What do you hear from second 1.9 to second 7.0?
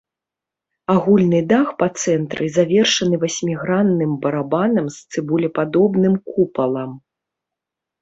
цэнтры завершаны васьмігранным барабанам з цыбулепадобным купалам.